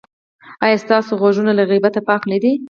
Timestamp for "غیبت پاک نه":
1.69-2.37